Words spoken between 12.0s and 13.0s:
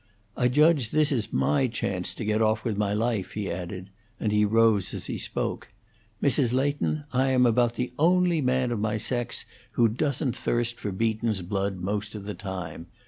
of the time.